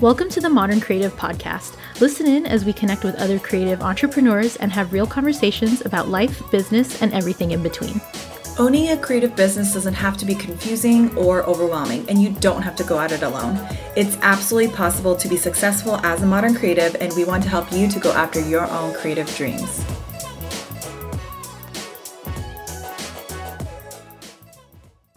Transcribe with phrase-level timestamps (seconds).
[0.00, 1.76] Welcome to the Modern Creative Podcast.
[2.00, 6.42] Listen in as we connect with other creative entrepreneurs and have real conversations about life,
[6.50, 8.00] business, and everything in between.
[8.58, 12.76] Owning a creative business doesn't have to be confusing or overwhelming, and you don't have
[12.76, 13.60] to go at it alone.
[13.94, 17.70] It's absolutely possible to be successful as a modern creative, and we want to help
[17.70, 19.84] you to go after your own creative dreams.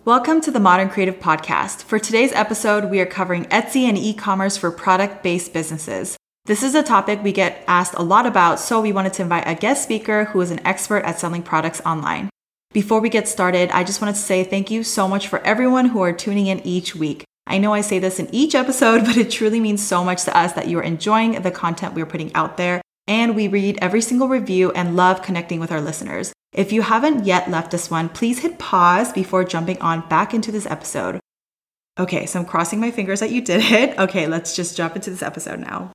[0.06, 1.84] Welcome to the Modern Creative Podcast.
[1.84, 6.18] For today's episode, we are covering Etsy and e commerce for product based businesses.
[6.44, 9.48] This is a topic we get asked a lot about, so we wanted to invite
[9.48, 12.30] a guest speaker who is an expert at selling products online.
[12.74, 15.86] Before we get started, I just wanted to say thank you so much for everyone
[15.86, 17.24] who are tuning in each week.
[17.48, 20.38] I know I say this in each episode, but it truly means so much to
[20.38, 22.82] us that you are enjoying the content we're putting out there.
[23.08, 26.33] And we read every single review and love connecting with our listeners.
[26.54, 30.52] If you haven't yet left this one, please hit pause before jumping on back into
[30.52, 31.20] this episode.
[32.00, 33.98] Okay, so I'm crossing my fingers that you did it.
[34.04, 35.92] Okay, let's just jump into this episode now.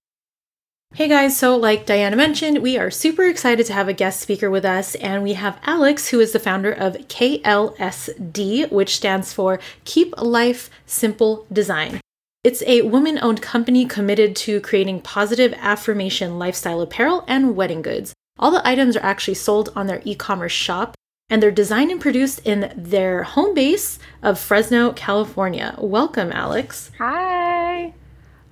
[0.95, 4.51] Hey guys, so like Dianuh mentioned, we are super excited to have a guest speaker
[4.51, 9.61] with us, and we have Alex, who is the founder of KLSD, which stands for
[9.85, 12.01] Keep Life Simple Design.
[12.43, 18.15] It's a woman owned company committed to creating positive affirmation lifestyle apparel and wedding goods.
[18.39, 20.95] All the items are actually sold on their e commerce shop,
[21.29, 25.75] and they're designed and produced in their home base of Fresno, California.
[25.79, 26.91] Welcome, Alex.
[26.99, 27.93] Hi.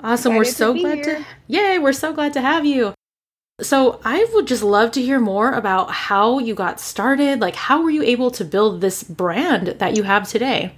[0.01, 0.33] Awesome.
[0.33, 1.05] Excited we're so to glad here.
[1.05, 2.95] to Yay, we're so glad to have you.
[3.63, 7.41] So, I would just love to hear more about how you got started.
[7.41, 10.75] Like, how were you able to build this brand that you have today?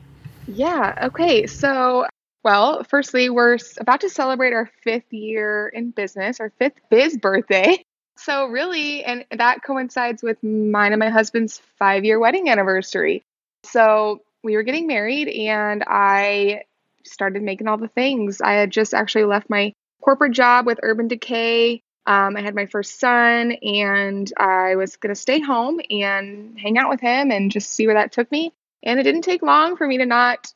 [0.47, 0.97] Yeah.
[1.07, 1.47] Okay.
[1.47, 2.07] So,
[2.45, 7.85] well, firstly, we're about to celebrate our fifth year in business, our fifth biz birthday.
[8.19, 13.23] So, really, and that coincides with mine and my husband's five year wedding anniversary.
[13.63, 16.65] So, we were getting married, and I
[17.05, 18.41] started making all the things.
[18.41, 21.81] I had just actually left my corporate job with Urban Decay.
[22.07, 26.77] Um, I had my first son, and I was going to stay home and hang
[26.77, 28.53] out with him and just see where that took me.
[28.83, 30.53] And it didn't take long for me to not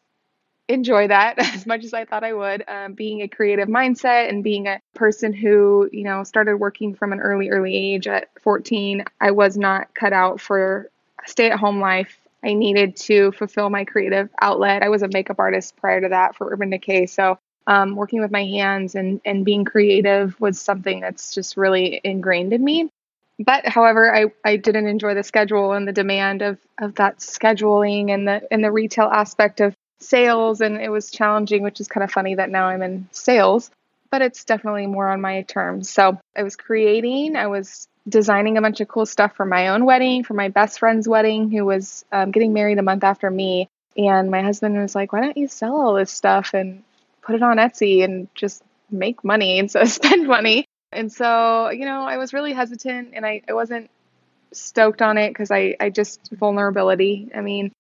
[0.69, 2.65] enjoy that as much as I thought I would.
[2.67, 7.13] Um, being a creative mindset and being a person who, you know, started working from
[7.13, 10.91] an early, early age at 14, I was not cut out for
[11.27, 12.19] stay at home life.
[12.45, 14.83] I needed to fulfill my creative outlet.
[14.83, 17.07] I was a makeup artist prior to that for Urban Decay.
[17.07, 22.01] So, um, working with my hands and, and being creative was something that's just really
[22.03, 22.91] ingrained in me
[23.39, 28.11] but however I, I didn't enjoy the schedule and the demand of, of that scheduling
[28.11, 32.05] and the and the retail aspect of sales and it was challenging which is kind
[32.05, 33.71] of funny that now i'm in sales
[34.11, 35.89] but it's definitely more on my terms.
[35.89, 39.85] So i was creating i was designing a bunch of cool stuff for my own
[39.85, 43.69] wedding for my best friend's wedding who was um, getting married a month after me.
[43.97, 46.83] And my husband was like why don't you sell all this stuff and
[47.23, 50.67] put it on etsy and just make money and so spend money?
[50.91, 53.91] And so, you know, I was really hesitant and I, I wasn't
[54.53, 57.31] stoked on it because I, I just vulnerability.
[57.35, 57.73] I mean,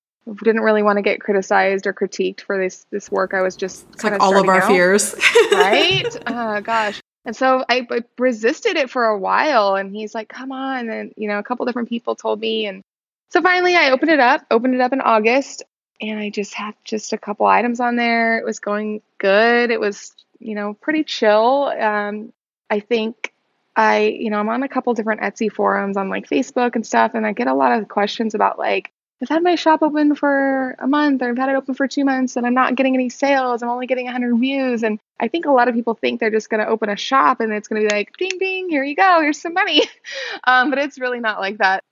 [0.43, 3.35] didn't really want to get criticized or critiqued for this this work.
[3.35, 5.15] I was just It's like all of our fears.
[5.53, 6.17] right?
[6.27, 7.01] oh gosh.
[7.25, 10.91] And so I, I resisted it for a while and he's like, come on.
[10.91, 12.67] And, you know, a couple different people told me.
[12.67, 12.83] And
[13.31, 15.63] so finally I opened it up, opened it up in August
[16.01, 18.39] and I just had just a couple items on there.
[18.39, 19.71] It was going good.
[19.71, 21.73] It was, you know, pretty chill.
[21.79, 22.33] Um,
[22.69, 23.33] I think
[23.77, 27.13] I, you know, I'm on a couple different Etsy forums on like Facebook and stuff,
[27.15, 28.92] and I get a lot of questions about like,
[29.23, 32.05] I've had my shop open for a month or I've had it open for two
[32.05, 33.63] months and I'm not getting any sales.
[33.63, 34.83] I'm only getting 100 views.
[34.83, 37.41] And I think a lot of people think they're just going to open a shop
[37.41, 39.83] and it's going to be like, ding, ding, here you go, here's some money.
[40.45, 41.85] um, but it's really not like that.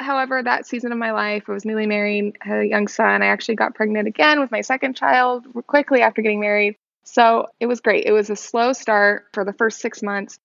[0.00, 3.22] However, that season of my life, I was newly married, had a young son.
[3.22, 6.76] I actually got pregnant again with my second child quickly after getting married.
[7.04, 8.04] So it was great.
[8.04, 10.38] It was a slow start for the first six months.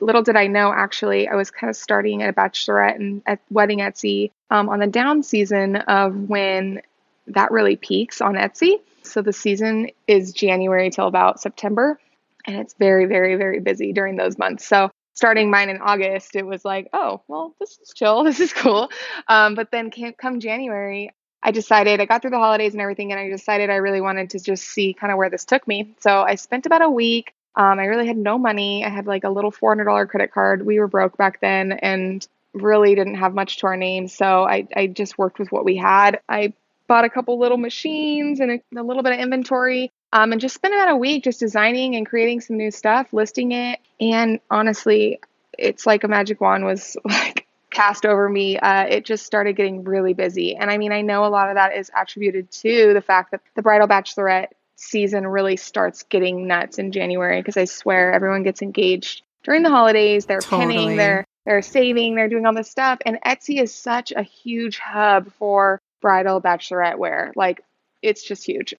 [0.00, 3.40] Little did I know, actually, I was kind of starting at a bachelorette and at
[3.50, 6.82] wedding Etsy um, on the down season of when
[7.28, 8.80] that really peaks on Etsy.
[9.02, 11.98] So the season is January till about September,
[12.46, 14.66] and it's very, very, very busy during those months.
[14.66, 18.52] So starting mine in August, it was like, oh, well, this is chill, this is
[18.52, 18.90] cool.
[19.28, 21.12] Um, but then came, come January,
[21.42, 24.30] I decided I got through the holidays and everything, and I decided I really wanted
[24.30, 25.94] to just see kind of where this took me.
[26.00, 27.32] So I spent about a week.
[27.56, 28.84] Um, I really had no money.
[28.84, 30.64] I had like a little $400 credit card.
[30.64, 34.08] We were broke back then and really didn't have much to our name.
[34.08, 36.20] So I, I just worked with what we had.
[36.28, 36.52] I
[36.86, 40.54] bought a couple little machines and a, a little bit of inventory um, and just
[40.54, 43.78] spent about a week just designing and creating some new stuff, listing it.
[44.00, 45.20] And honestly,
[45.58, 49.84] it's like a magic wand was like cast over me, uh, it just started getting
[49.84, 50.56] really busy.
[50.56, 53.40] And I mean, I know a lot of that is attributed to the fact that
[53.54, 54.48] the Bridal Bachelorette
[54.80, 59.70] season really starts getting nuts in January because I swear everyone gets engaged during the
[59.70, 60.26] holidays.
[60.26, 60.74] They're Totally.
[60.74, 64.78] pinning, they're they're saving, they're doing all this stuff, and Etsy is such a huge
[64.78, 67.32] hub for bridal bachelorette wear.
[67.36, 67.62] Like
[68.02, 68.74] it's just huge.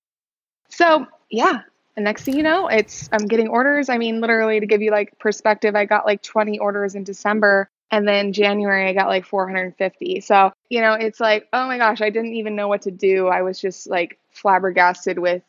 [0.70, 1.62] So yeah,
[1.96, 3.90] and next thing you know, it's I'm getting orders.
[3.90, 7.70] I mean, literally to give you like perspective, I got like 20 orders in December.
[7.94, 10.22] And then January, I got like 450.
[10.22, 13.28] So, you know, it's like, oh my gosh, I didn't even know what to do.
[13.28, 15.44] I was just like flabbergasted with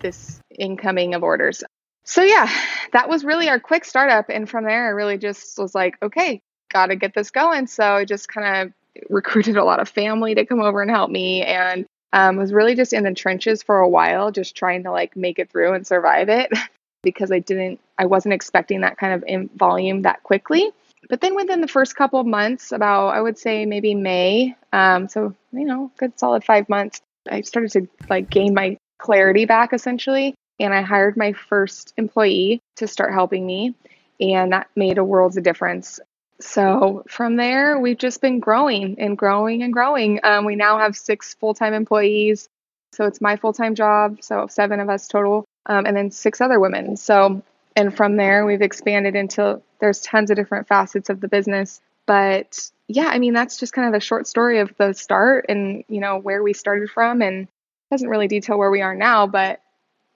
[0.00, 1.62] this incoming of orders.
[2.04, 2.50] So, yeah,
[2.92, 4.30] that was really our quick startup.
[4.30, 6.40] And from there, I really just was like, okay,
[6.72, 7.66] got to get this going.
[7.66, 8.72] So, I just kind of
[9.10, 12.74] recruited a lot of family to come over and help me and um, was really
[12.74, 15.86] just in the trenches for a while, just trying to like make it through and
[15.86, 16.50] survive it
[17.02, 20.70] because I didn't, I wasn't expecting that kind of in volume that quickly.
[21.08, 25.08] But then within the first couple of months, about I would say maybe May, um,
[25.08, 27.00] so you know, good solid five months,
[27.30, 28.78] I started to like gain my
[29.08, 33.74] clarity back essentially, and I hired my first employee to start helping me,
[34.20, 35.98] and that made a world of difference.
[36.42, 40.20] So from there, we've just been growing and growing and growing.
[40.22, 42.50] Um, we now have six full time employees.
[42.92, 44.18] So it's my full time job.
[44.20, 46.98] So seven of us total, um, and then six other women.
[46.98, 47.40] So,
[47.74, 51.80] and from there, we've expanded into there's tons of different facets of the business.
[52.06, 55.82] But yeah, I mean, that's just kind of the short story of the start and,
[55.88, 57.22] you know, where we started from.
[57.22, 57.48] And
[57.90, 59.60] doesn't really detail where we are now, but,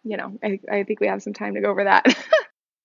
[0.04, 2.06] you know, I, I think we have some time to go over that.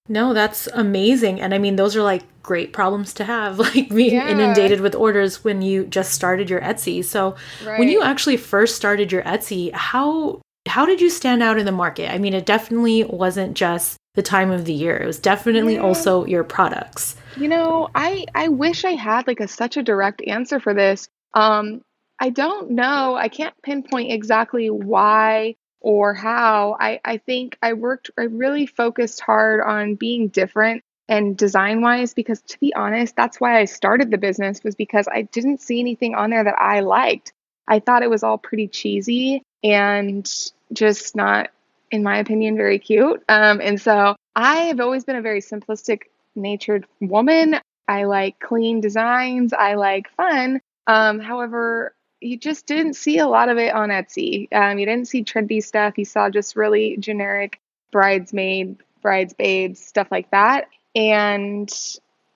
[0.10, 1.42] No, that's amazing.
[1.42, 4.26] And I mean, those are like great problems to have, like being Yeah.
[4.28, 7.04] inundated with orders when you just started your Etsy.
[7.04, 7.36] So,
[7.76, 11.72] when you actually first started your Etsy, how how did you stand out in the
[11.72, 12.10] market?
[12.10, 14.96] I mean, it definitely wasn't just the time of the year.
[14.96, 15.82] It was definitely Yeah.
[15.82, 17.18] also your products.
[17.36, 21.10] You know, I I wish I had like a such a direct answer for this.
[21.34, 21.82] Um,
[22.20, 23.16] I don't know.
[23.16, 26.76] I can't pinpoint exactly why or how.
[26.80, 28.12] I I think I worked.
[28.18, 33.40] I really focused hard on being different and design wise because to be honest, that's
[33.40, 36.82] why I started the business was because I didn't see anything on there that I
[36.82, 37.34] liked.
[37.68, 40.30] I thought it was all pretty cheesy and
[40.74, 41.50] just not,
[41.92, 43.24] in my opinion, very cute.
[43.30, 46.04] Um, and so I have always been a very simplistic
[46.36, 47.60] natured woman.
[47.88, 49.54] I like clean designs.
[49.54, 50.62] I like fun.
[50.88, 54.48] Um, however, you just didn't see a lot of it on Etsy.
[54.52, 55.98] Um, you didn't see trendy stuff.
[55.98, 57.60] You saw just really generic
[57.92, 60.68] bridesmaid, bridesmaids, stuff like that.
[60.96, 61.72] And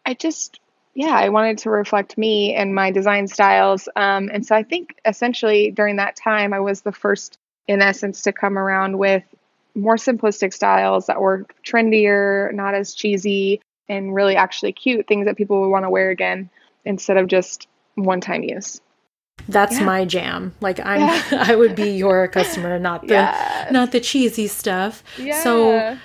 [0.06, 0.60] I just,
[0.94, 3.90] yeah, I wanted to reflect me and my design styles.
[3.96, 7.38] Um, and so I think essentially during that time, I was the first,
[7.68, 9.24] in essence, to come around with
[9.74, 15.38] more simplistic styles that were trendier, not as cheesy, and really actually cute things that
[15.38, 16.50] people would want to wear again
[16.86, 18.80] instead of just one time use.
[19.50, 19.86] That's Yeah.
[19.86, 20.54] my jam.
[20.62, 21.22] Like I'm Yeah.
[21.50, 23.72] I would be your customer, not the Yes.
[23.72, 25.04] not the cheesy stuff.
[25.18, 25.42] Yeah.
[25.44, 25.98] So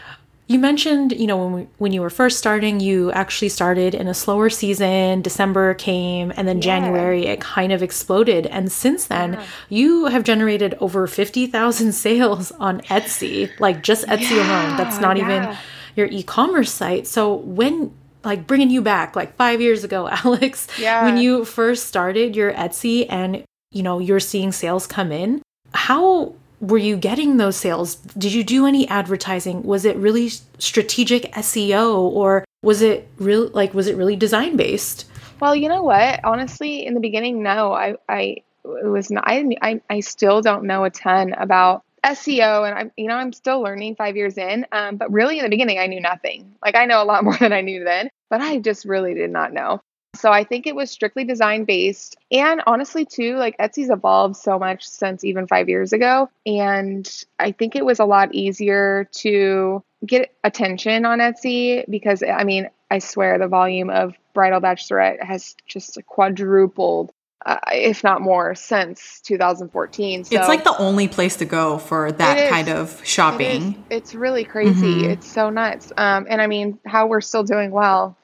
[0.48, 4.06] You mentioned, you know, when we, when you were first starting, you actually started in
[4.06, 5.20] a slower season.
[5.20, 6.62] December came, and then Yeah.
[6.70, 8.46] January it kind of exploded.
[8.46, 9.42] And since then, Yeah.
[9.70, 14.76] you have generated over fifty thousand sales on Etsy, like just Etsy alone.
[14.76, 15.56] That's Yeah, not even
[15.96, 17.08] your e-commerce site.
[17.08, 17.90] So when
[18.26, 21.04] like bringing you back like 5 years ago Alex Yeah.
[21.04, 25.40] when you first started your Etsy and you know you're seeing sales come in
[25.72, 30.28] how were you getting those sales did you do any advertising was it really
[30.58, 35.06] strategic SEO or was it real like was it really design based
[35.40, 36.20] Well, you know what?
[36.24, 37.72] Honestly, in the beginning, no.
[37.74, 39.24] I, I it was not.
[39.26, 43.34] I, I, I still don't know a ton about SEO, and I'm, you know, I'm
[43.34, 44.64] still learning five years in.
[44.72, 46.54] Um, but really, in the beginning, I knew nothing.
[46.64, 49.30] Like I know a lot more than I knew then, but I just really did
[49.30, 49.80] not know.
[50.14, 54.58] So I think it was strictly design based, and honestly, too, like Etsy's evolved so
[54.58, 57.06] much since even five years ago, and
[57.38, 62.70] I think it was a lot easier to get attention on Etsy because I mean,
[62.90, 67.12] I swear the volume of bridal bachelorette has just quadrupled,
[67.46, 70.24] uh, if not more, since 2014.
[70.24, 73.84] So it's like the only place to go for that kind of it shopping.
[73.88, 75.02] it's really crazy.
[75.04, 75.10] Mhm.
[75.10, 75.92] It's so nuts.
[75.96, 78.16] Um, and I mean, how we're still doing well.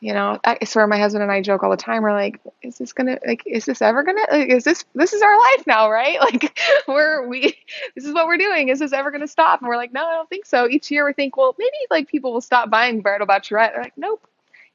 [0.00, 2.02] You know, I swear my husband and I joke all the time.
[2.02, 5.22] We're like, is this gonna like is this ever gonna like, is this this is
[5.22, 6.18] our life now, right?
[6.20, 7.56] Like we're we
[7.94, 8.68] this is what we're doing.
[8.68, 9.60] Is this ever gonna stop?
[9.60, 10.68] And we're like, no, I don't think so.
[10.68, 13.72] Each year we think, well, maybe like people will stop buying bridal bachelorette.
[13.72, 14.22] They're like, nope,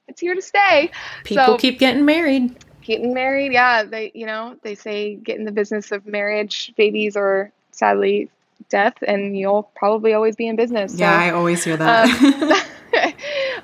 [0.08, 0.90] it's here to stay.
[1.24, 2.56] people So- keep getting married
[2.90, 7.16] Getting married, yeah, they you know, they say get in the business of marriage, babies
[7.16, 8.32] or sadly
[8.70, 10.94] death, and you'll probably always be in business.
[10.94, 12.66] So- yeah, I always hear that.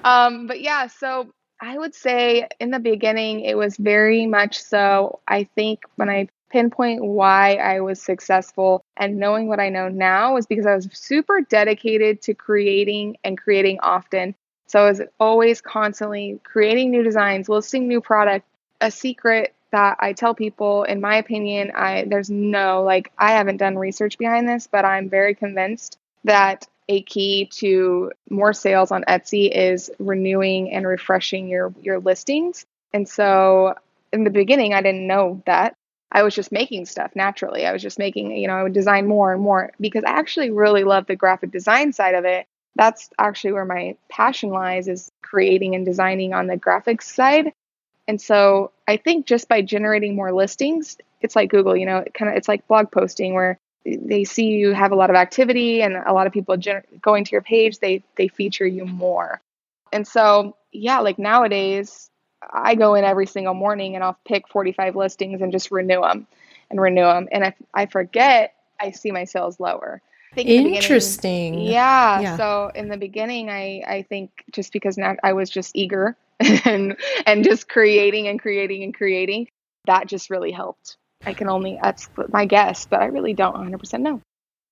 [0.04, 1.28] um, but yeah, so
[1.60, 5.20] I would say in the beginning, it was very much so.
[5.28, 10.36] I think when I pinpoint why I was successful and knowing what I know now
[10.36, 14.36] was because I was super dedicated to creating and creating often.
[14.68, 18.46] So I was always constantly creating new designs, listing new product.
[18.82, 23.58] A secret that I tell people, in my opinion, I there's no like I haven't
[23.58, 29.04] done research behind this, but I'm very convinced that a key to more sales on
[29.08, 32.66] Etsy is renewing and refreshing your your listings.
[32.94, 33.76] And so
[34.14, 35.76] in the beginning I didn't know that.
[36.12, 37.66] I was just making stuff naturally.
[37.66, 40.50] I was just making, you know, I would design more and more because I actually
[40.52, 42.46] really love the graphic design side of it.
[42.76, 47.52] That's actually where my passion lies is creating and designing on the graphics side.
[48.08, 52.14] And so I think just by generating more listings, it's like Google, you know, it
[52.14, 55.82] kind of it's like blog posting where they see you have a lot of activity
[55.82, 59.42] and a lot of people gener- going to your page, they they feature you more.
[59.92, 62.10] And so, yeah, like nowadays,
[62.52, 66.28] I go in every single morning and I'll pick 45 listings and just renew them
[66.70, 67.28] and renew them.
[67.32, 70.02] And if I forget, I see my sales lower.
[70.36, 71.62] Interesting.
[71.62, 75.72] Yeah, yeah, So in the beginning, I I think just because now I was just
[75.76, 76.16] eager
[76.66, 79.48] and and just creating and creating and creating,
[79.86, 80.98] that just really helped.
[81.26, 84.22] I can only that's my guess, but I really don't 100% know.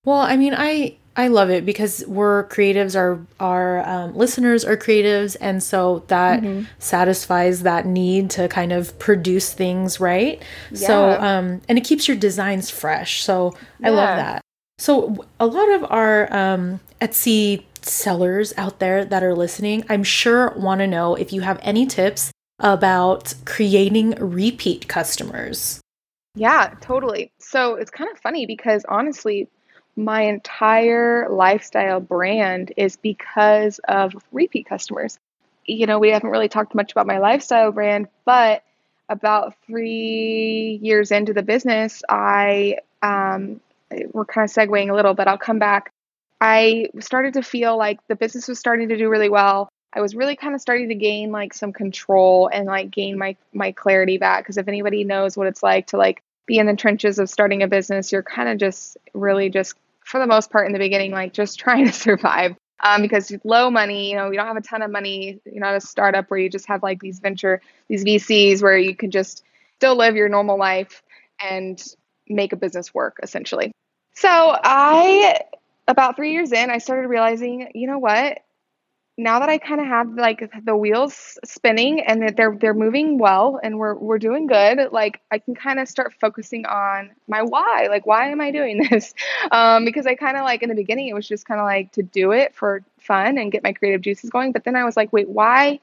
[0.05, 2.95] Well, I mean, I I love it because we're creatives.
[2.95, 6.65] Our our um, listeners are creatives, and so that mm-hmm.
[6.79, 10.41] satisfies that need to kind of produce things, right?
[10.71, 10.87] Yeah.
[10.87, 13.23] So, um, and it keeps your designs fresh.
[13.23, 14.41] So I love that.
[14.79, 20.53] So a lot of our um, Etsy sellers out there that are listening, I'm sure
[20.55, 25.81] want to know if you have any tips about creating repeat customers.
[26.35, 27.31] Yeah, totally.
[27.39, 29.47] So it's kind of funny because honestly,
[29.95, 35.19] my entire lifestyle brand is because of repeat customers.
[35.65, 38.63] You know, we haven't really talked much about my lifestyle brand, but
[39.09, 43.61] about three years into the business, I, um,
[44.11, 45.91] we're kind of segueing a little, but I'll come back.
[46.43, 49.69] I started to feel like the business was starting to do really well.
[49.93, 53.37] I was really kind of starting to gain like some control and like gain my
[53.53, 56.75] my clarity back because if anybody knows what it's like to like be in the
[56.75, 60.67] trenches of starting a business, you're kind of just really just for the most part
[60.67, 62.57] in the beginning like just trying to survive.
[62.83, 65.39] Um, because low money, you know, you don't have a ton of money.
[65.45, 68.97] You're not a startup where you just have like these venture, these VCs where you
[68.97, 69.45] can just
[69.77, 71.01] still live your normal life
[71.39, 71.81] and
[72.27, 73.71] make a business work essentially.
[74.15, 75.39] So I,
[75.87, 78.39] about three years in, I started realizing, you know what?
[79.17, 83.19] now that I kind of have like the wheels spinning and that they're they're moving
[83.19, 87.43] well and we're we're doing good, like I can kind of start focusing on my
[87.43, 87.87] why.
[87.89, 89.13] Like why am I doing this?
[89.51, 91.91] Um, because I kind of like in the beginning it was just kind of like
[91.93, 94.51] to do it for fun and get my creative juices going.
[94.51, 95.79] But then I was like, wait, why?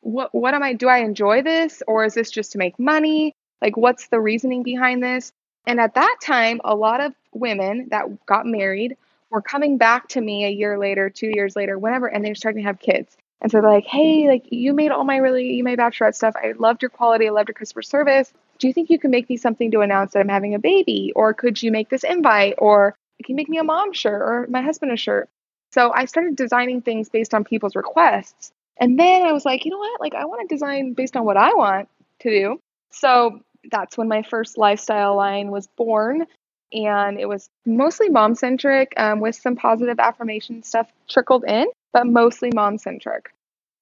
[0.00, 0.72] What what am I?
[0.72, 3.34] Do I enjoy this or is this just to make money?
[3.62, 5.32] Like what's the reasoning behind this?
[5.68, 8.96] And at that time, a lot of women that got married
[9.30, 12.62] were coming back to me a year later, two years later, whenever, and they're starting
[12.62, 13.16] to have kids.
[13.40, 14.28] And so they're like, hey, mm-hmm.
[14.28, 16.34] like you made all my really, you made bachelorette stuff.
[16.36, 17.28] I loved your quality.
[17.28, 18.32] I loved your customer service.
[18.58, 21.12] Do you think you can make me something to announce that I'm having a baby?
[21.14, 22.54] Or could you make this invite?
[22.58, 25.28] Or can you make me a mom shirt or my husband a shirt?
[25.72, 28.52] So I started designing things based on people's requests.
[28.78, 30.00] And then I was like, you know what?
[30.00, 31.88] Like I want to design based on what I want
[32.20, 32.60] to do.
[32.90, 33.40] So
[33.70, 36.26] that's when my first lifestyle line was born
[36.72, 42.06] and it was mostly mom centric um, with some positive affirmation stuff trickled in, but
[42.06, 43.32] mostly mom centric.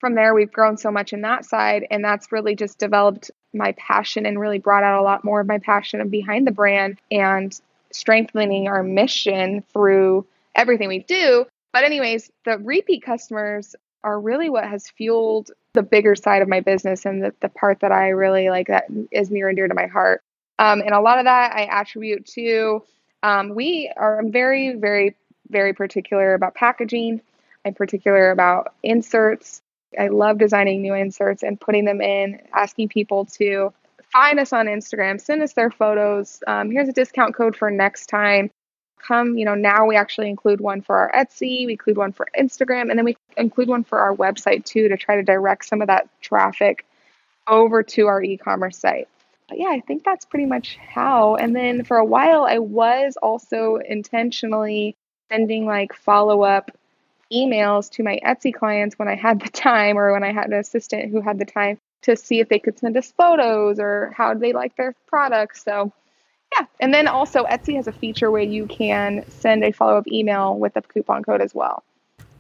[0.01, 3.73] From there, we've grown so much in that side, and that's really just developed my
[3.73, 7.59] passion and really brought out a lot more of my passion behind the brand and
[7.91, 11.47] strengthening our mission through everything we do.
[11.73, 16.61] But, anyways, the repeat customers are really what has fueled the bigger side of my
[16.61, 19.75] business and the, the part that I really like that is near and dear to
[19.75, 20.23] my heart.
[20.59, 22.83] Um, and a lot of that I attribute to
[23.25, 25.17] um, we are very, very,
[25.49, 27.23] very particular about packaging.
[27.65, 29.63] I'm particular about inserts.
[29.99, 33.73] I love designing new inserts and putting them in, asking people to
[34.13, 36.43] find us on Instagram, send us their photos.
[36.47, 38.51] Um, here's a discount code for next time.
[38.99, 42.29] Come, you know, now we actually include one for our Etsy, we include one for
[42.39, 45.81] Instagram, and then we include one for our website too to try to direct some
[45.81, 46.85] of that traffic
[47.47, 49.09] over to our e commerce site
[49.49, 51.37] but yeah, I think that's pretty much how.
[51.37, 54.97] And then for a while, I was also intentionally
[55.31, 56.71] sending like follow up
[57.33, 60.55] emails to my Etsy clients when I had the time or when I had an
[60.55, 64.35] assistant who had the time to see if they could send us photos or how
[64.35, 65.65] they like their products.
[65.65, 65.93] So,
[66.57, 66.67] yeah.
[66.81, 70.57] And then also, Etsy has a feature where you can send a follow up email
[70.59, 71.83] with a coupon code as well.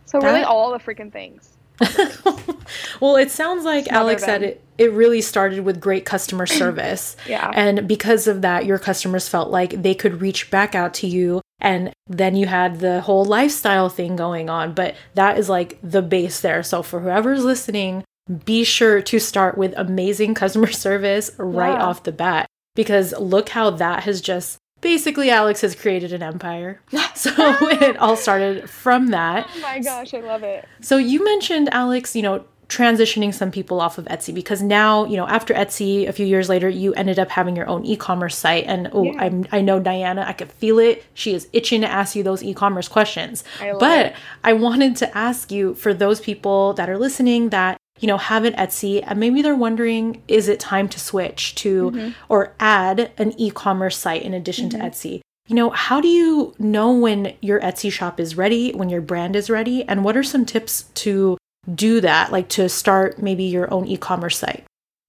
[0.04, 1.56] So, that, really, all the freaking things.
[3.00, 7.16] well, it sounds like Alex said it, it really started with great customer service.
[7.26, 7.50] yeah.
[7.54, 11.40] And because of that, your customers felt like they could reach back out to you.
[11.60, 14.74] And then you had the whole lifestyle thing going on.
[14.74, 16.62] But that is like the base there.
[16.62, 18.04] So for whoever's listening,
[18.44, 21.84] be sure to start with amazing customer service right Yeah.
[21.84, 22.46] off the bat.
[22.74, 26.80] Because look how that has just basically Alex has created an empire.
[27.16, 29.48] So it all started from that.
[29.56, 30.68] Oh my gosh, I love it.
[30.80, 35.16] So you mentioned Alex, you know, transitioning some people off of Etsy because now, you
[35.16, 38.64] know, after Etsy, a few years later, you ended up having your own e-commerce site.
[38.66, 39.22] And oh, Yeah.
[39.22, 41.04] I'm, I know Dianuh, I could feel it.
[41.14, 43.44] She is itching to ask you those e-commerce questions.
[43.60, 44.14] I but it.
[44.42, 48.44] I wanted to ask you for those people that are listening that you know have
[48.44, 52.10] an Etsy and maybe they're wondering, is it time to switch to Mm-hmm.
[52.28, 55.20] or add an e-commerce site in addition to Etsy?
[55.48, 59.36] You know, how do you know when your Etsy shop is ready, when your brand
[59.36, 61.38] is ready, and what are some tips to
[61.74, 64.64] do that, like to start maybe your own e-commerce site?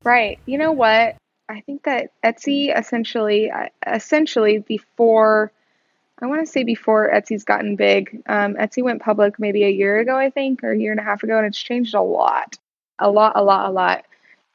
[0.05, 0.39] Right.
[0.45, 1.17] You know what?
[1.49, 5.51] I think that Etsy essentially, uh, essentially before,
[6.21, 9.99] I want to say before Etsy's gotten big, um, Etsy went public maybe a year
[9.99, 12.57] ago, I think, or a year and a half ago, and it's changed a lot,
[12.99, 14.05] a lot, a lot, a lot.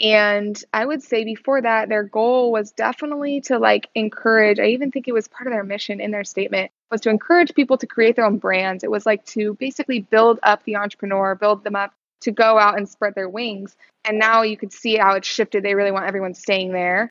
[0.00, 4.90] And I would say before that, their goal was definitely to like encourage, I even
[4.90, 7.86] think it was part of their mission in their statement, was to encourage people to
[7.86, 8.82] create their own brands.
[8.82, 11.92] It was like to basically build up the entrepreneur, build them up
[12.22, 13.76] to go out and spread their wings.
[14.04, 15.62] And now you could see how it shifted.
[15.62, 17.10] They really want everyone staying there.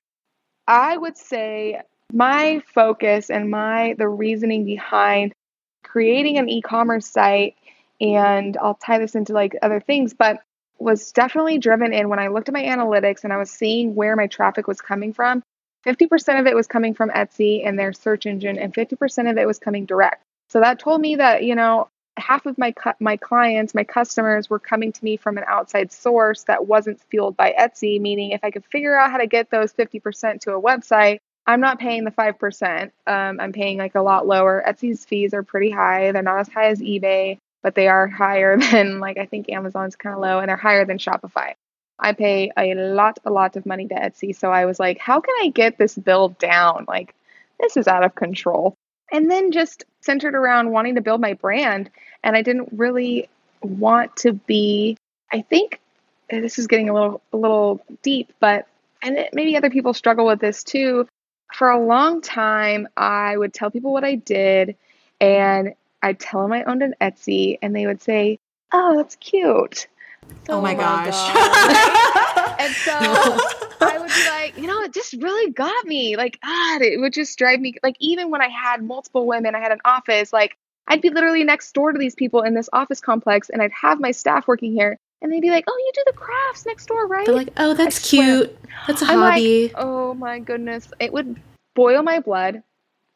[0.68, 1.82] I would say
[2.12, 5.34] my focus and my the reasoning behind
[5.84, 7.56] creating an e-commerce site
[8.02, 10.42] and I'll tie this into like other things, but
[10.80, 14.16] was definitely driven in when I looked at my analytics and I was seeing where
[14.16, 15.44] my traffic was coming from.
[15.86, 19.48] 50% of it was coming from Etsy and their search engine and 50% of it
[19.48, 20.24] was coming direct.
[20.50, 24.50] So that told me that, you know, half of my cu- my clients, my customers
[24.50, 28.44] were coming to me from an outside source that wasn't fueled by Etsy, meaning if
[28.44, 32.04] I could figure out how to get those 50% to a website, I'm not paying
[32.04, 32.92] the 5%.
[33.08, 34.64] Um, I'm paying like a lot lower.
[34.68, 36.12] Etsy's fees are pretty high.
[36.12, 39.96] They're not as high as eBay, but they are higher than like I think Amazon's
[39.96, 41.54] kind of low and they're higher than Shopify.
[42.00, 44.36] I pay a lot, a lot of money to Etsy.
[44.36, 46.86] So I was like, how can I get this bill down?
[46.88, 47.14] Like,
[47.60, 48.76] this is out of control.
[49.12, 51.90] And then just centered around wanting to build my brand.
[52.24, 53.28] And I didn't really
[53.62, 54.98] want to be,
[55.32, 55.82] I think
[56.30, 58.68] this is getting a little, a little deep, but,
[59.04, 61.08] and it, maybe other people struggle with this too.
[61.54, 64.78] For a long time, I would tell people what I did
[65.20, 68.40] and I'd tell them I owned an Etsy and they would say,
[68.72, 69.88] oh, that's cute.
[70.50, 72.36] oh my oh my gosh.
[72.60, 76.18] And so I would be like, you know, it just really got me.
[76.18, 77.76] Like, God, it would just drive me.
[77.82, 80.58] Like, even when I had multiple women, I had an office, like,
[80.90, 84.02] I'd be literally next door to these people in this office complex, and I'd have
[84.02, 87.08] my staff working here, and they'd be like, oh, you do the crafts next door,
[87.08, 87.26] right?
[87.26, 88.58] They're like, oh, that's cute.
[88.88, 89.72] That's a I'm like, hobby.
[89.76, 90.92] oh my goodness.
[91.00, 91.40] It would
[91.76, 92.64] boil my blood.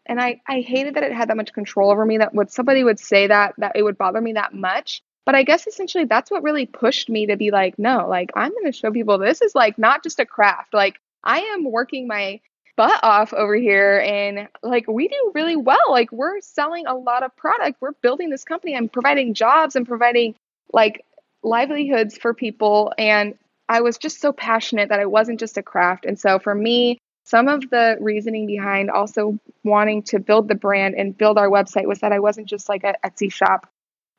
[0.05, 2.83] And I, I hated that it had that much control over me that would somebody
[2.83, 5.01] would say that that it would bother me that much.
[5.25, 8.51] But I guess essentially that's what really pushed me to be like, no, like I'm
[8.51, 10.73] going to show people this is like not just a craft.
[10.73, 12.41] Like I am working my
[12.75, 15.77] butt off over here and like we do really well.
[15.89, 17.77] Like we're selling a lot of product.
[17.79, 18.75] We're building this company.
[18.75, 20.35] I'm providing jobs and providing
[20.73, 21.05] like
[21.43, 23.37] livelihoods for people and
[23.69, 26.05] I was just so passionate that it wasn't just a craft.
[26.05, 30.95] And so for me, some of the reasoning behind also wanting to build the brand
[30.95, 33.69] and build our website was that I wasn't just like a Etsy shop.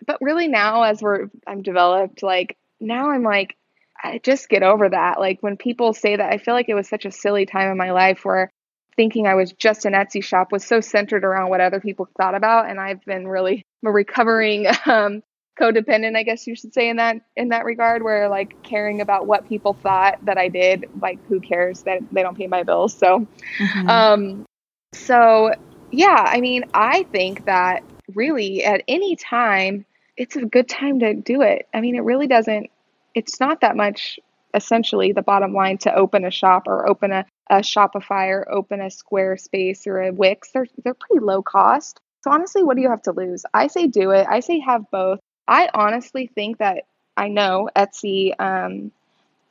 [0.06, 3.56] But really now as we're I'm developed, like now I'm like
[4.02, 5.18] I just get over that.
[5.18, 7.78] Like when people say that, I feel like it was such a silly time in
[7.78, 8.50] my life where
[8.96, 12.34] thinking I was just an Etsy shop was so centered around what other people thought
[12.34, 12.68] about.
[12.68, 15.22] And I've been really a recovering um,
[15.58, 19.26] codependent, I guess you should say in that in that regard, where like caring about
[19.26, 22.94] what people thought that I did, like who cares that they don't pay my bills.
[22.94, 23.26] So,
[23.58, 23.88] Mhm.
[23.88, 24.44] um,
[24.92, 25.52] so
[25.90, 27.82] yeah, I mean, I think that
[28.14, 29.84] really at any time
[30.16, 31.68] it's a good time to do it.
[31.74, 32.70] I mean, it really doesn't.
[33.14, 34.18] It's not that much.
[34.54, 38.80] Essentially, the bottom line to open a shop or open a, a Shopify or open
[38.80, 41.98] a Squarespace or a Wix, they're they're pretty low cost.
[42.22, 43.44] So honestly, what do you have to lose?
[43.52, 44.26] I say do it.
[44.30, 45.18] I say have both.
[45.46, 46.84] I honestly think that
[47.16, 48.38] I know Etsy.
[48.38, 48.92] Um,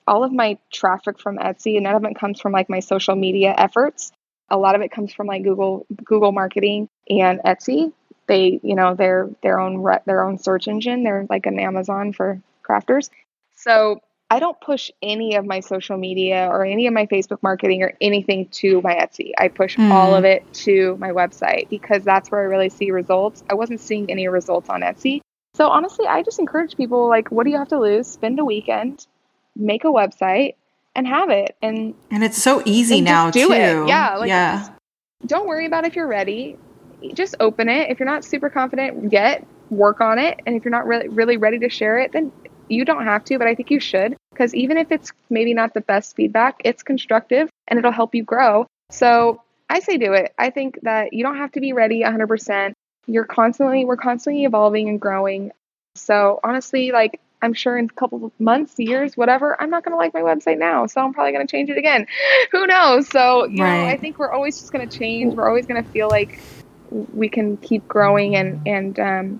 [0.05, 3.15] all of my traffic from Etsy, and none of it comes from like my social
[3.15, 4.11] media efforts.
[4.49, 7.91] A lot of it comes from like Google Google marketing and Etsy.
[8.27, 11.03] They, you know, they're their own re- their own search engine.
[11.03, 13.09] They're like an Amazon for crafters.
[13.55, 17.83] So I don't push any of my social media or any of my Facebook marketing
[17.83, 19.31] or anything to my Etsy.
[19.37, 19.91] I push Hmm.
[19.91, 23.43] all of it to my website because that's where I really see results.
[23.49, 25.21] I wasn't seeing any results on Etsy.
[25.55, 28.07] So honestly, I just encourage people like, what do you have to lose?
[28.07, 29.05] Spend a weekend,
[29.55, 30.55] make a website,
[30.95, 31.55] and have it.
[31.61, 33.53] And and it's so easy now do too.
[33.53, 33.87] it.
[33.87, 34.69] Yeah, like yeah.
[35.25, 36.57] don't worry about if you're ready.
[37.13, 37.89] Just open it.
[37.89, 40.39] If you're not super confident yet, work on it.
[40.45, 42.31] And if you're not really really ready to share it, then
[42.69, 45.73] you don't have to, but I think you should because even if it's maybe not
[45.75, 48.65] the best feedback, it's constructive and it'll help you grow.
[48.89, 50.33] So I say do it.
[50.37, 52.73] I think that you don't have to be ready 100%.
[53.05, 55.51] You're constantly, we're constantly evolving and growing.
[55.95, 59.91] So honestly, like I'm sure in a couple of months, years, whatever, I'm not going
[59.91, 60.85] to like my website now.
[60.87, 62.07] So I'm probably going to change it again.
[62.51, 63.07] Who knows?
[63.09, 63.81] So, you Right.
[63.81, 65.35] know, I think we're always just going to change.
[65.35, 66.39] We're always going to feel like
[66.89, 69.39] we can keep growing and, and, um,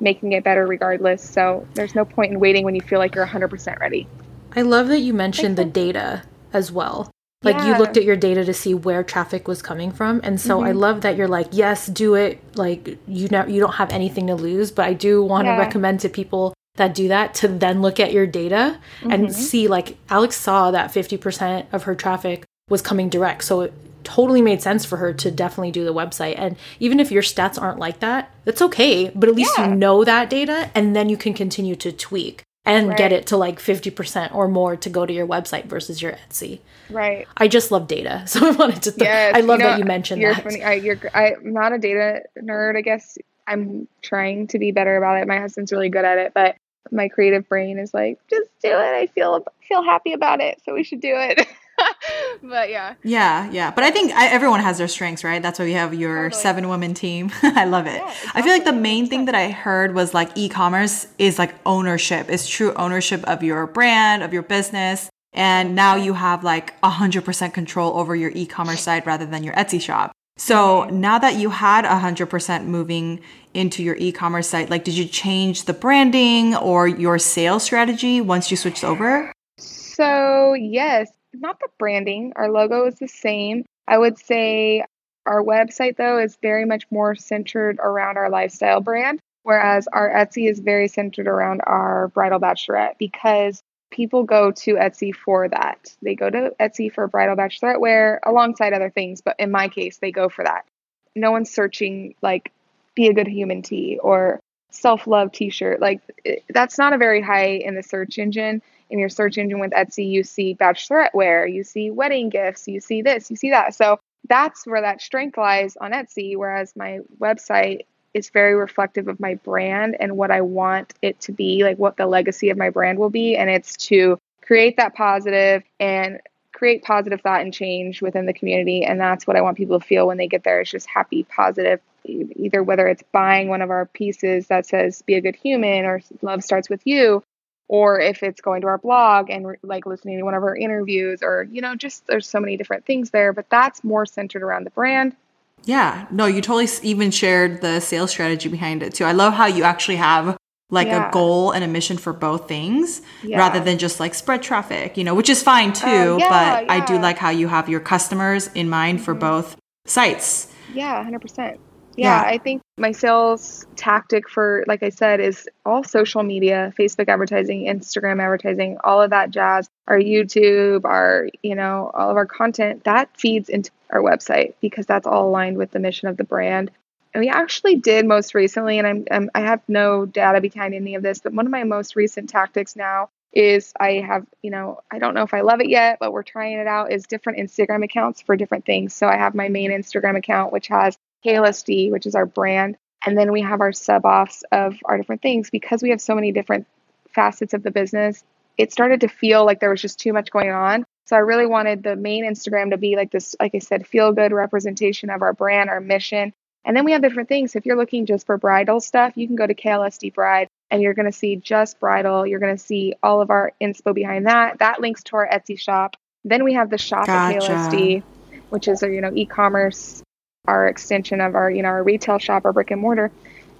[0.00, 1.22] making it better regardless.
[1.22, 4.08] So there's no point in waiting when you feel like you're 100% ready.
[4.56, 7.10] I love that you mentioned the data as well.
[7.44, 10.62] Like you looked at your data to see where traffic was coming from, and so
[10.62, 10.78] I mm-hmm.
[10.78, 12.42] love that you're like, yes, do it.
[12.56, 14.70] Like you know, you don't have anything to lose.
[14.70, 15.58] But I do want to Yeah.
[15.58, 19.30] recommend to people that do that to then look at your data and mm-hmm.
[19.30, 23.72] see like Alex saw that 50% of her traffic was coming direct, so it
[24.04, 26.34] totally made sense for her to definitely do the website.
[26.36, 29.10] And even if your stats aren't like that, that's okay.
[29.14, 29.68] But at least Yeah.
[29.70, 33.36] you know that data, and then you can continue to tweak and get it to
[33.36, 36.60] like 50% or more to go to your website versus your Etsy.
[36.90, 37.26] Right.
[37.36, 38.24] I just love data.
[38.34, 39.36] So I wanted to, th- Yes.
[39.36, 40.42] I love know, that you mentioned you're that.
[40.42, 40.62] Funny.
[40.64, 43.18] I, you're, I'm not a data nerd, I guess.
[43.46, 45.28] I'm trying to be better about it.
[45.28, 46.56] My husband's really good at it, but
[46.90, 48.74] my creative brain is like, just do it.
[48.74, 51.46] I feel feel happy about it, so we should do it.
[52.42, 53.70] but yeah, Yeah, yeah.
[53.70, 55.42] But I think I, everyone has their strengths, right?
[55.42, 56.42] That's why we have your Totally.
[56.42, 57.30] seven woman team.
[57.42, 57.96] I love it.
[57.96, 61.38] Yeah, I feel like the main thing that I heard was like e commerce is
[61.38, 65.10] like ownership, it's true ownership of your brand, of your business.
[65.32, 69.54] And now you have like 100% control over your e commerce site rather than your
[69.54, 70.12] Etsy shop.
[70.36, 73.20] So now that you had 100% moving
[73.52, 78.20] into your e commerce site, like did you change the branding or your sales strategy
[78.20, 79.32] once you switched over?
[79.58, 81.08] So, yes,
[81.40, 82.32] not the branding.
[82.36, 83.64] Our logo is the same.
[83.86, 84.84] I would say
[85.26, 90.48] our website, though, is very much more centered around our lifestyle brand, whereas our Etsy
[90.48, 95.94] is very centered around our bridal bachelorette because people go to Etsy for that.
[96.02, 99.98] They go to Etsy for bridal bachelorette wear alongside other things, but in my case,
[99.98, 100.66] they go for that.
[101.14, 102.50] No one's searching like
[102.94, 105.80] be a good human tea or self love t shirt.
[105.80, 108.62] Like it, that's not a very high in the search engine.
[108.90, 112.80] In your search engine with Etsy, you see bachelorette wear, you see wedding gifts, you
[112.80, 113.74] see this, you see that.
[113.74, 116.36] So that's where that strength lies on Etsy.
[116.36, 121.32] Whereas my website is very reflective of my brand and what I want it to
[121.32, 123.36] be, like what the legacy of my brand will be.
[123.36, 126.20] And it's to create that positive and
[126.52, 128.84] create positive thought and change within the community.
[128.84, 130.60] And that's what I want people to feel when they get there.
[130.60, 135.14] It's just happy, positive, either whether it's buying one of our pieces that says be
[135.14, 137.22] a good human or love starts with you,
[137.68, 141.22] or if it's going to our blog and like listening to one of our interviews
[141.22, 144.64] or, you know, just there's so many different things there, but that's more centered around
[144.64, 145.16] the brand.
[145.64, 149.04] Yeah, no, you totally even shared the sales strategy behind it too.
[149.04, 150.36] I love how you actually have
[150.70, 151.08] like Yeah.
[151.08, 153.38] a goal and a mission for both things Yeah.
[153.38, 155.86] rather than just like spread traffic, you know, which is fine too.
[155.86, 159.56] Uh, yeah, but I do like how you have your customers in mind for both
[159.86, 160.48] sites.
[160.74, 161.58] Yeah, 100%.
[161.96, 162.28] Yeah, Yeah.
[162.28, 167.66] I think my sales tactic for, like I said, is all social media, Facebook advertising,
[167.66, 172.84] Instagram advertising, all of that jazz, our YouTube, our, you know, all of our content,
[172.84, 176.70] that feeds into our website because that's all aligned with the mission of the brand.
[177.12, 180.96] And we actually did most recently, and I'm, I'm I have no data behind any
[180.96, 184.80] of this, but one of my most recent tactics now is I have, you know,
[184.90, 187.38] I don't know if I love it yet, but we're trying it out, is different
[187.38, 188.94] Instagram accounts for different things.
[188.94, 192.76] So I have my main Instagram account, which has KLSD, which is our brand.
[193.06, 196.14] And then we have our sub offs of our different things because we have so
[196.14, 196.66] many different
[197.14, 198.24] facets of the business.
[198.56, 200.84] It started to feel like there was just too much going on.
[201.06, 204.12] So I really wanted the main Instagram to be like this, like I said, feel
[204.12, 206.32] good representation of our brand, our mission.
[206.64, 207.54] And then we have different things.
[207.54, 210.94] If you're looking just for bridal stuff, you can go to KLSD Bride and you're
[210.94, 212.26] going to see just bridal.
[212.26, 214.60] You're going to see all of our inspo behind that.
[214.60, 215.96] That links to our Etsy shop.
[216.24, 218.02] Then we have the shop at KLSD,
[218.48, 220.02] which is our, you know, e-commerce,
[220.46, 223.10] our extension of our, you know, our retail shop, our brick and mortar.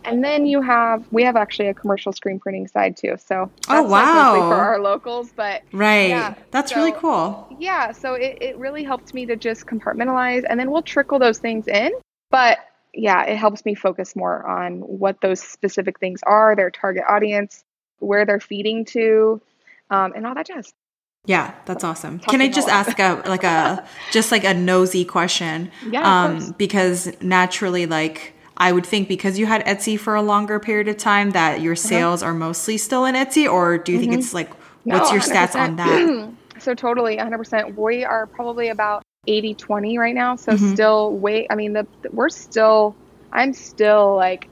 [0.05, 3.17] And then you have, we have actually a commercial screen printing side too.
[3.25, 4.33] So Oh, wow.
[4.49, 6.09] for our locals, but Right.
[6.09, 7.47] Yeah, That's really cool.
[7.59, 11.39] yeah, so it, it really helped me to just compartmentalize and then we'll trickle those
[11.39, 11.91] things in.
[12.31, 12.59] But
[12.93, 17.65] yeah, it helps me focus more on what those specific things are, their target audience,
[17.99, 19.41] where they're feeding to,
[19.91, 20.73] um, and all that jazz.
[21.27, 22.19] Yeah, that's awesome.
[22.21, 25.71] Can I just ask a like a just like a nosy question?
[25.91, 30.61] Yeah, Um because naturally like I would think because you had Etsy for a longer
[30.61, 31.89] period of time that your Uh-huh.
[31.89, 34.51] sales are mostly still in Etsy, or do you think it's like
[34.85, 36.35] what's No, your stats on that?
[36.61, 40.75] so totally 100% we are probably about 80 20 right now so Mhm.
[40.75, 42.95] still way i mean the we're still
[43.33, 44.47] i'm still like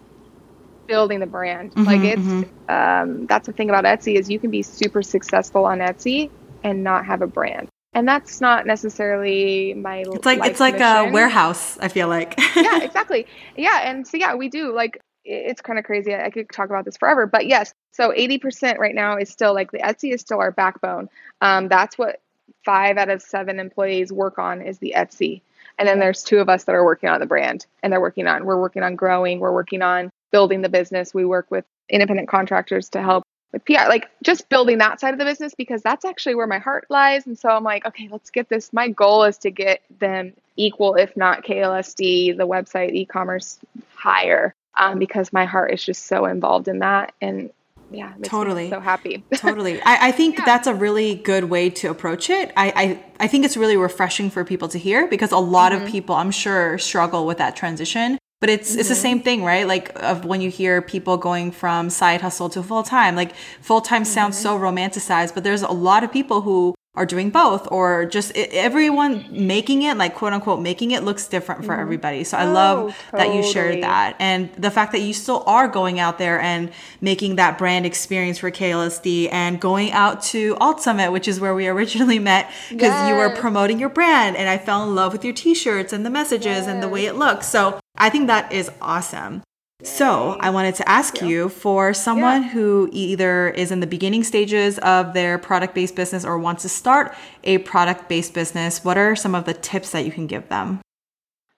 [0.89, 4.51] building the brand like Mhm, it's um that's the thing about etsy is you can
[4.51, 6.31] be super successful on etsy
[6.65, 11.11] and not have a brand and that's not necessarily my It's like it's like a
[11.13, 11.79] warehouse.
[11.79, 12.39] I feel like.
[12.57, 13.27] yeah, exactly.
[13.57, 16.15] Yeah, and so yeah, we do like it's kind of crazy.
[16.15, 17.73] I I could talk about this forever, but yes.
[17.93, 21.11] So 80% right now is still like the Etsy is still our backbone.
[21.43, 22.21] Um, that's what
[22.65, 25.43] five out of seven employees work on is the Etsy.
[25.79, 28.27] And then there's two of us that are working on the brand and they're working
[28.27, 31.15] on, we're working on growing, we're working on building the business.
[31.15, 33.22] We work with independent contractors to help
[33.53, 36.59] with PR, like just building that side of the business because that's actually where my
[36.59, 37.27] heart lies.
[37.27, 38.73] And so I'm like, okay, let's get this.
[38.73, 43.59] My goal is to get them equal, if not KLSD, the website e-commerce
[43.95, 47.13] higher, um, because my heart is just so involved in that.
[47.21, 47.51] And
[47.91, 48.71] yeah, it makes me Totally.
[48.71, 49.23] so happy.
[49.35, 50.45] totally I, I think Yeah.
[50.47, 54.31] that's a really good way to approach it I, I i think it's really refreshing
[54.31, 55.85] for people to hear because a lot Mm-hmm.
[55.87, 59.03] of people i'm sure struggle with that transition but it's it's the Mm-hmm.
[59.09, 59.67] same thing right?
[59.75, 64.37] Like of when you hear people going from side hustle to full-time like full-time sounds
[64.37, 64.43] Mm-hmm.
[64.43, 68.41] so romanticized but there's a lot of people who are doing both or just i
[68.69, 69.13] everyone
[69.55, 72.23] making it like quote unquote making it looks different for everybody.
[72.31, 72.79] So i love
[73.13, 74.11] Oh, that you shared that.
[74.19, 78.37] And the fact that you still are going out there and making that brand experience
[78.43, 82.95] for KLSD and going out to Alt Summit, which is where we originally met because
[83.09, 86.11] you were promoting your brand and I fell in love with your t-shirts and the
[86.11, 87.47] messages and the way it looks.
[87.49, 89.45] So I think that is awesome.
[89.85, 94.79] So I wanted to ask you for someone who either is in the beginning stages
[94.81, 99.45] of their product-based business or wants to start a product-based business, what are some of
[99.45, 100.81] the tips that you can give them?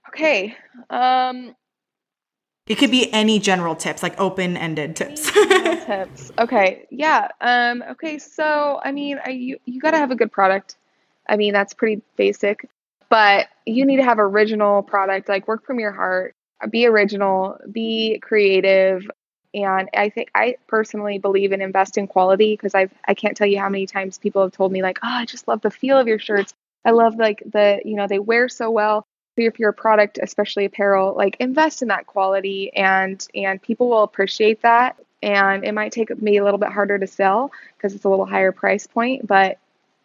[0.08, 0.54] okay.
[0.90, 1.54] Um,
[2.66, 5.30] It could be any general tips, like open-ended tips.
[5.84, 6.32] Tips.
[6.38, 6.86] Okay.
[6.90, 7.28] Yeah.
[7.40, 8.18] Um, okay.
[8.18, 10.76] So, I mean, you, you got to have a good product.
[11.28, 12.66] I mean, that's pretty basic,
[13.14, 16.34] but you need to have original product, like work from your heart,
[16.68, 19.08] be original, be creative.
[19.54, 23.46] And I think I personally believe in invest in quality because I've, I can't tell
[23.46, 25.96] you how many times people have told me like, oh, I just love the feel
[25.96, 26.54] of your shirts.
[26.84, 29.06] I love like the, you know, they wear so well.
[29.38, 33.90] So if you're a product, especially apparel, like invest in that quality and and people
[33.90, 34.98] will appreciate that.
[35.22, 38.26] And it might take me a little bit harder to sell because it's a little
[38.26, 39.58] higher price point, but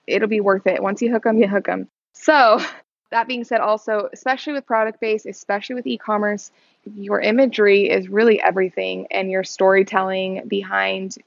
[0.05, 0.83] it'll be worth it.
[0.83, 1.87] Once you hook them, you hook them.
[2.13, 2.61] So
[3.11, 6.51] that being said, also, especially with product based, especially with e-commerce,
[6.95, 11.17] your imagery is really everything and your storytelling behind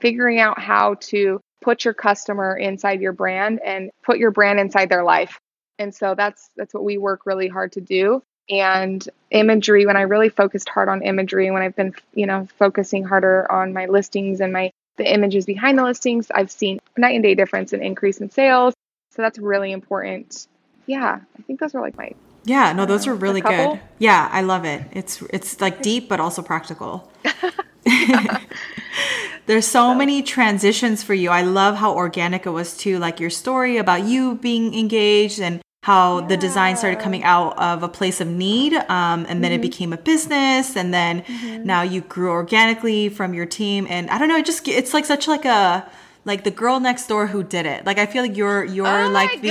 [0.00, 4.88] figuring out how to put your customer inside your brand and put your brand inside
[4.88, 5.38] their life.
[5.78, 8.22] And so that's that's what we work really hard to do.
[8.50, 13.04] And imagery, when I really focused hard on imagery, when I've been, you know, focusing
[13.04, 17.22] harder on my listings and my the images behind the listings, I've seen night and
[17.22, 18.74] day difference in increase in sales.
[19.10, 20.48] So that's really important.
[20.88, 22.12] Yeah, I think those are like my
[22.44, 23.78] Yeah, no, those Uh, are really good.
[23.98, 24.82] Yeah, I love it.
[24.92, 27.12] It's it's like deep but also practical.
[29.46, 31.30] There's so many transitions for you.
[31.30, 35.60] I love how organic it was too, like your story about you being engaged and
[35.84, 39.62] how the design started coming out of a place of need um, and then it
[39.62, 41.24] became a business and then
[41.64, 45.06] now you grew organically from your team and i don't know it just it's like
[45.06, 45.88] such like a
[46.26, 49.08] like the girl next door who did it like i feel like you're you're Oh
[49.08, 49.48] like the.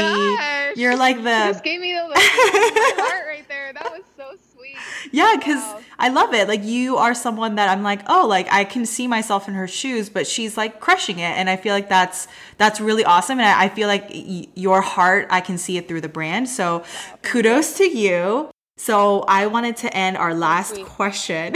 [0.77, 3.73] You're like You the just gave me the heart right there.
[3.73, 4.75] That was so sweet.
[5.11, 5.81] Yeah, because Wow.
[5.99, 6.47] I love it.
[6.47, 9.67] Like you are someone that I'm like, oh, like I can see myself in her
[9.67, 13.39] shoes, but she's like crushing it, and I feel like that's that's really awesome.
[13.39, 16.47] And I, I feel like y- your heart, I can see it through the brand.
[16.49, 16.83] So
[17.23, 18.49] kudos to you.
[18.77, 20.85] So I wanted to end our last sweet.
[20.85, 21.55] question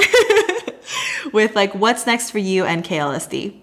[1.33, 3.53] with like, what's next for you and KLSD?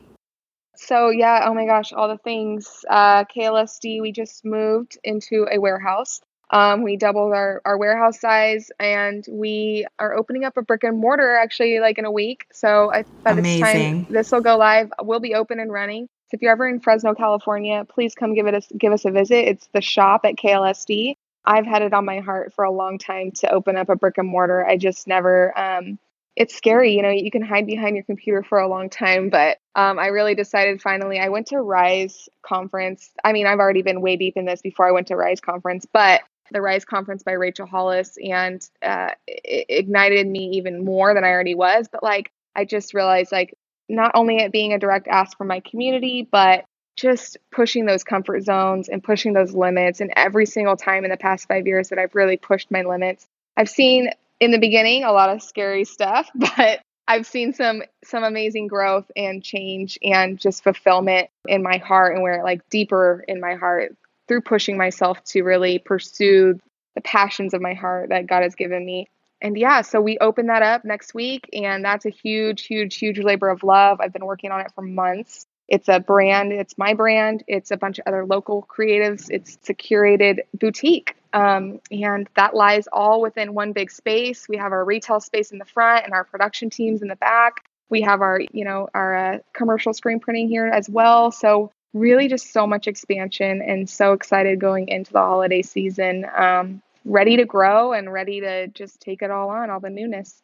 [0.79, 2.85] So yeah, oh my gosh, all the things.
[2.88, 6.21] Uh, KLSD, we just moved into a warehouse.
[6.51, 10.97] Um, we doubled our, our warehouse size, and we are opening up a brick and
[10.97, 12.47] mortar actually like in a week.
[12.53, 14.05] So I, by the Amazing.
[14.05, 16.09] time this will go live, we'll be open and running.
[16.31, 19.11] So if you're ever in Fresno, California, please come give it us give us a
[19.11, 19.49] visit.
[19.49, 21.14] It's the shop at KLSD.
[21.45, 24.17] I've had it on my heart for a long time to open up a brick
[24.17, 24.64] and mortar.
[24.64, 25.99] I just never um,
[26.38, 26.94] it's scary.
[26.94, 30.07] You know, you can hide behind your computer for a long time, but um, I
[30.07, 31.18] really decided finally.
[31.18, 33.11] I went to Rise conference.
[33.24, 35.85] I mean, I've already been way deep in this before I went to Rise conference,
[35.92, 36.20] but
[36.53, 41.31] the Rise conference by Rachel Hollis and uh, it ignited me even more than I
[41.31, 41.88] already was.
[41.90, 45.59] But like, I just realized like not only it being a direct ask from my
[45.59, 50.01] community, but just pushing those comfort zones and pushing those limits.
[50.01, 53.27] And every single time in the past five years that I've really pushed my limits,
[53.57, 58.22] I've seen in the beginning, a lot of scary stuff, but I've seen some some
[58.22, 63.40] amazing growth and change and just fulfillment in my heart and where like deeper in
[63.40, 63.96] my heart
[64.29, 66.59] through pushing myself to really pursue
[66.94, 69.09] the passions of my heart that God has given me.
[69.40, 73.18] And yeah, so we open that up next week and that's a huge huge huge
[73.18, 74.01] labor of love.
[74.03, 75.46] I've been working on it for months.
[75.68, 79.74] It's a brand, it's my brand, it's a bunch of other local creatives, it's a
[79.74, 84.48] curated boutique um, and that lies all within one big space.
[84.48, 87.64] We have our retail space in the front and our production teams in the back.
[87.90, 91.31] We have our, you know, our uh, commercial screen printing here as well.
[91.31, 96.26] So really just so much expansion and so excited going into the holiday season.
[96.37, 100.42] Um, ready to grow and ready to just take it all on, all the newness.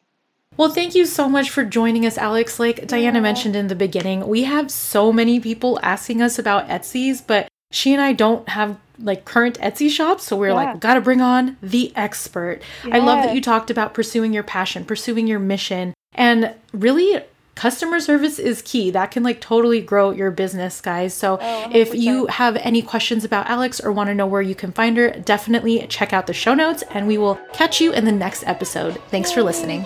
[0.57, 2.59] Well, thank you so much for joining us, Alex.
[2.59, 7.21] Like Dianuh mentioned in the beginning, we have so many people asking us about Etsy's,
[7.21, 10.23] but she and I don't have like current Etsy shops.
[10.23, 10.55] So we are yeah.
[10.55, 12.61] like, gotta bring on the expert.
[12.89, 17.21] I love that you talked about pursuing your passion, pursuing your mission, and really
[17.55, 18.91] customer service is key.
[18.91, 21.13] That can like totally grow your business, guys.
[21.13, 24.55] So oh, if you have any questions about Alex or want to know where you
[24.55, 28.05] can find her, definitely check out the show notes and we will catch you in
[28.05, 29.01] the next episode.
[29.09, 29.85] Thanks for listening.